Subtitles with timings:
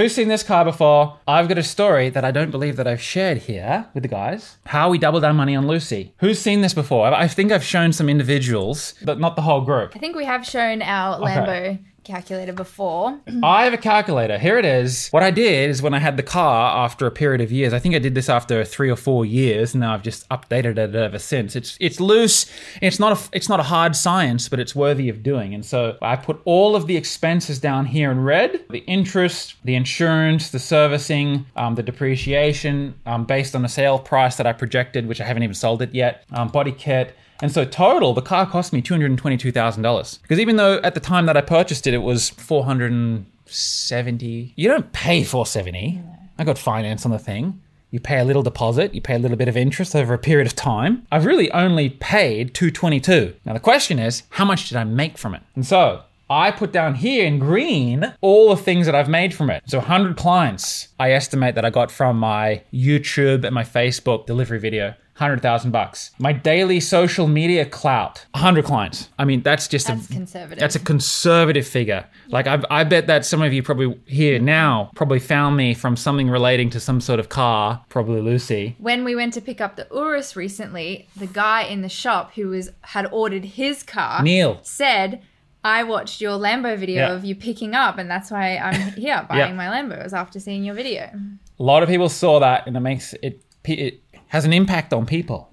[0.00, 1.18] Who's seen this car before?
[1.28, 4.56] I've got a story that I don't believe that I've shared here with the guys.
[4.64, 6.14] How we doubled our money on Lucy.
[6.20, 7.08] Who's seen this before?
[7.08, 9.92] I think I've shown some individuals, but not the whole group.
[9.94, 13.18] I think we have shown our Lambo calculator before.
[13.42, 14.38] I have a calculator.
[14.38, 15.08] Here it is.
[15.10, 17.78] What I did is when I had the car after a period of years, I
[17.78, 20.94] think I did this after three or four years, and now I've just updated it
[20.94, 21.56] ever since.
[21.56, 22.50] It's it's loose.
[22.80, 25.54] It's not a it's not a hard science, but it's worthy of doing.
[25.54, 29.74] And so I put all of the expenses down here in red: the interest, the
[29.74, 35.06] insurance, the servicing, um, the depreciation, um, based on the sale price that I projected,
[35.06, 36.24] which I haven't even sold it yet.
[36.32, 37.14] Um, body kit.
[37.42, 40.18] And so total, the car cost me two hundred and twenty-two thousand dollars.
[40.22, 43.26] Because even though at the time that I purchased it, it was four hundred and
[43.46, 44.52] seventy.
[44.56, 46.00] You don't pay four seventy.
[46.38, 47.60] I got finance on the thing.
[47.90, 48.94] You pay a little deposit.
[48.94, 51.06] You pay a little bit of interest over a period of time.
[51.10, 53.34] I've really only paid two twenty-two.
[53.44, 55.42] Now the question is, how much did I make from it?
[55.54, 56.02] And so.
[56.30, 59.64] I put down here in green all the things that I've made from it.
[59.66, 64.58] So 100 clients I estimate that I got from my YouTube and my Facebook delivery
[64.60, 64.94] video.
[65.16, 66.12] 100,000 bucks.
[66.18, 69.10] My daily social media clout, 100 clients.
[69.18, 70.58] I mean, that's just That's a conservative.
[70.58, 72.06] that's a conservative figure.
[72.28, 75.94] Like I, I bet that some of you probably here now probably found me from
[75.94, 78.76] something relating to some sort of car, probably Lucy.
[78.78, 82.48] when we went to pick up the Urus recently, the guy in the shop who
[82.48, 84.58] was had ordered his car Neil.
[84.62, 85.20] said,
[85.62, 87.12] I watched your Lambo video Yeah.
[87.12, 90.74] of you picking up, and that's why I'm here buying my Lambos after seeing your
[90.74, 91.10] video.
[91.58, 95.04] A lot of people saw that, and it makes it it has an impact on
[95.06, 95.50] people.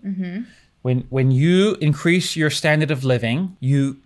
[0.84, 3.98] When when you increase your standard of living, you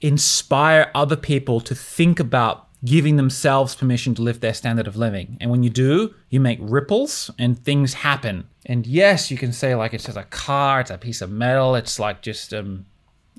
[0.00, 5.36] inspire other people to think about giving themselves permission to lift their standard of living.
[5.40, 8.48] And when you do, you make ripples and things happen.
[8.64, 11.74] And yes, you can say like it's just a car, it's a piece of metal,
[11.74, 12.86] it's like just um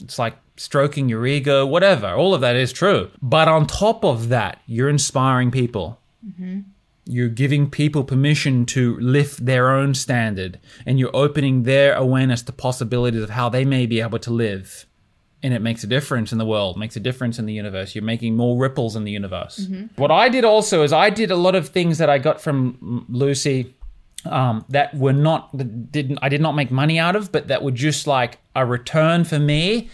[0.02, 2.08] it's like stroking your ego, whatever.
[2.14, 3.10] All of that is true.
[3.22, 6.00] But on top of that, you're inspiring people.
[7.06, 12.52] You're giving people permission to lift their own standard and you're opening their awareness to
[12.52, 14.86] possibilities of how they may be able to live.
[15.44, 17.96] And it makes a difference in the world, makes a difference in the universe.
[17.96, 19.68] You're making more ripples in the universe.
[19.96, 23.08] What I did also is I did a lot of things that I got from
[23.09, 23.74] Lucy
[24.25, 27.64] um, that were not that didn't I did not make money out of, but that
[27.64, 29.89] were just like a return for me.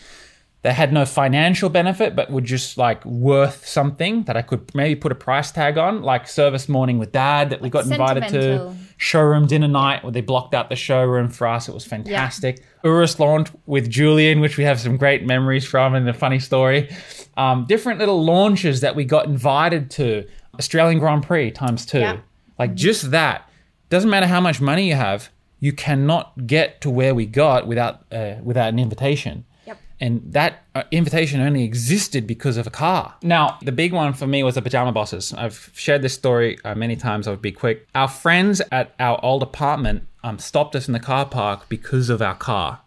[0.63, 5.00] That had no financial benefit, but were just like worth something that I could maybe
[5.00, 8.75] put a price tag on, like service morning with dad that we got invited to,
[8.97, 11.69] showroom dinner night where they blocked out the showroom for us.
[11.69, 12.63] It was fantastic.
[12.84, 16.89] Urus launch with Julian, which we have some great memories from and a funny story.
[17.38, 20.28] Um, different little launches that we got invited to.
[20.56, 22.00] Australian Grand Prix times two.
[22.00, 22.18] Yeah.
[22.59, 23.50] Like just that.
[23.89, 25.29] Doesn't matter how much money you have,
[25.59, 29.45] you cannot get to where we got without uh, without an invitation.
[29.66, 29.78] Yep.
[30.00, 33.16] And that uh, invitation only existed because of a car.
[33.22, 35.34] Now, the big one for me was the pajama bosses.
[35.34, 37.28] I've shared this story uh, many times.
[37.28, 37.88] I'll be quick.
[37.95, 42.22] Our friends at our old apartment um, stopped us in the car park because of
[42.22, 42.81] our car.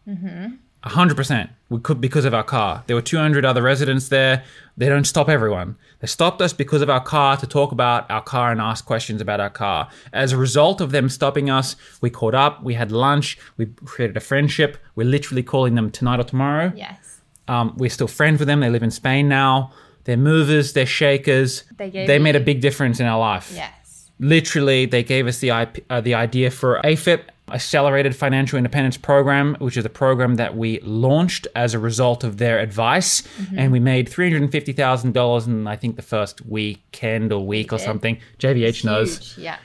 [0.82, 1.50] A hundred percent.
[1.70, 2.82] We could because of our car.
[2.88, 4.42] There were 200 other residents there.
[4.76, 5.76] They don't stop everyone.
[6.00, 9.20] They stopped us because of our car to talk about our car and ask questions
[9.20, 9.88] about our car.
[10.12, 12.62] As a result of them stopping us, we caught up.
[12.64, 13.38] We had lunch.
[13.56, 14.78] We created a friendship.
[14.96, 16.72] We're literally calling them tonight or tomorrow.
[16.74, 17.20] Yes.
[17.46, 18.60] Um, we're still friends with them.
[18.60, 19.72] They live in Spain now.
[20.04, 20.72] They're movers.
[20.72, 21.62] They're shakers.
[21.76, 24.10] They gave they made a big difference in our life Yes.
[24.18, 27.20] literally they gave us the IP, uh, the idea for AFIP
[27.52, 32.36] accelerated financial independence program which is a program that we launched as a result of
[32.38, 33.58] their advice Mm-hmm.
[33.58, 38.84] and we made $350,000 in I think the first weekend or week or something JVH
[38.84, 39.44] knows Huge.
[39.44, 39.56] Yeah.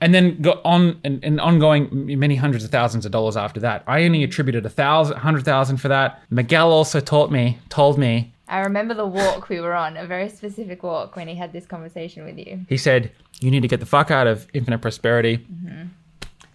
[0.00, 1.88] and then got on and, and ongoing
[2.18, 5.78] many hundreds of thousands of dollars after that I only attributed a thousand hundred thousand
[5.78, 9.96] for that Miguel also taught me told me I remember the walk we were on,
[9.96, 12.60] a very specific walk when he had this conversation with you.
[12.68, 13.10] He said,
[13.40, 15.46] You need to get the fuck out of infinite prosperity.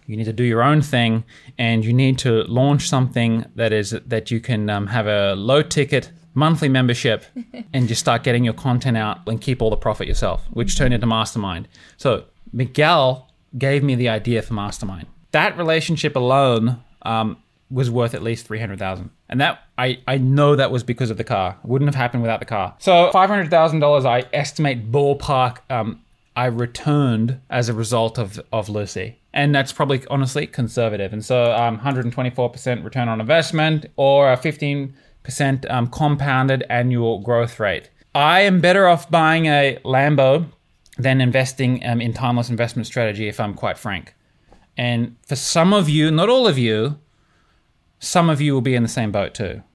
[0.08, 1.22] You need to do your own thing,
[1.58, 5.62] and you need to launch something that is that you can um, have a low
[5.62, 7.24] ticket monthly membership
[7.74, 10.94] and just start getting your content out and keep all the profit yourself, which turned
[10.94, 11.68] into Mastermind.
[11.98, 13.28] So Miguel
[13.58, 15.08] gave me the idea for Mastermind.
[15.32, 17.36] That relationship alone um,
[17.70, 21.10] was worth at least three hundred thousand, and that I I know that was because
[21.10, 21.58] of the car.
[21.62, 22.74] It wouldn't have happened without the car.
[22.78, 25.58] So five hundred thousand dollars, I estimate ballpark.
[25.68, 26.00] Um,
[26.34, 31.12] I returned as a result of of Lucy, and that's probably honestly conservative.
[31.12, 34.94] And so, um, one hundred and twenty four percent return on investment, or a fifteen
[35.22, 37.90] percent um, compounded annual growth rate.
[38.14, 40.46] I am better off buying a Lambo
[40.96, 44.14] than investing um, in timeless investment strategy, if I'm quite frank.
[44.76, 46.98] And for some of you, not all of you,
[47.98, 49.62] some of you will be in the same boat too.